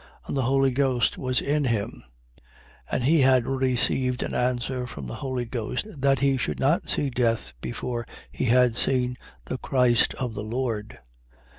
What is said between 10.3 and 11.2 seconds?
the Lord.